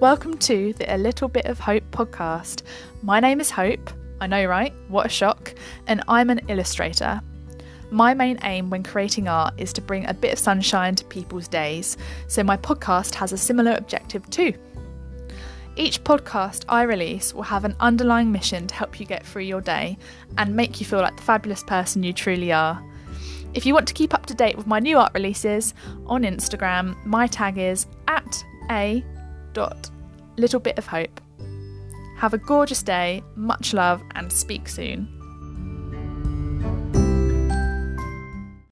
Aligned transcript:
Welcome 0.00 0.38
to 0.38 0.72
the 0.72 0.94
A 0.94 0.96
Little 0.96 1.28
Bit 1.28 1.44
of 1.44 1.60
Hope 1.60 1.84
podcast. 1.90 2.62
My 3.02 3.20
name 3.20 3.38
is 3.38 3.50
Hope. 3.50 3.90
I 4.18 4.28
know, 4.28 4.46
right? 4.46 4.72
What 4.88 5.04
a 5.04 5.10
shock. 5.10 5.54
And 5.88 6.02
I'm 6.08 6.30
an 6.30 6.40
illustrator. 6.48 7.20
My 7.90 8.14
main 8.14 8.38
aim 8.42 8.70
when 8.70 8.82
creating 8.82 9.28
art 9.28 9.52
is 9.58 9.74
to 9.74 9.82
bring 9.82 10.06
a 10.06 10.14
bit 10.14 10.32
of 10.32 10.38
sunshine 10.38 10.94
to 10.94 11.04
people's 11.04 11.48
days, 11.48 11.98
so 12.28 12.42
my 12.42 12.56
podcast 12.56 13.14
has 13.16 13.34
a 13.34 13.36
similar 13.36 13.72
objective 13.72 14.28
too. 14.30 14.54
Each 15.76 16.02
podcast 16.02 16.64
I 16.66 16.84
release 16.84 17.34
will 17.34 17.42
have 17.42 17.66
an 17.66 17.76
underlying 17.78 18.32
mission 18.32 18.66
to 18.68 18.74
help 18.74 19.00
you 19.00 19.04
get 19.04 19.26
through 19.26 19.42
your 19.42 19.60
day 19.60 19.98
and 20.38 20.56
make 20.56 20.80
you 20.80 20.86
feel 20.86 21.00
like 21.00 21.18
the 21.18 21.22
fabulous 21.22 21.62
person 21.62 22.02
you 22.02 22.14
truly 22.14 22.52
are. 22.52 22.82
If 23.52 23.66
you 23.66 23.74
want 23.74 23.86
to 23.88 23.94
keep 23.94 24.14
up 24.14 24.24
to 24.26 24.34
date 24.34 24.56
with 24.56 24.66
my 24.66 24.78
new 24.78 24.96
art 24.96 25.12
releases 25.12 25.74
on 26.06 26.22
Instagram, 26.22 26.96
my 27.04 27.26
tag 27.26 27.58
is 27.58 27.86
at 28.08 28.42
a 28.70 29.04
dot 29.52 29.90
little 30.40 30.60
bit 30.60 30.78
of 30.78 30.86
hope. 30.86 31.20
Have 32.16 32.34
a 32.34 32.38
gorgeous 32.38 32.82
day, 32.82 33.22
much 33.36 33.72
love, 33.72 34.02
and 34.14 34.32
speak 34.32 34.68
soon. 34.68 35.08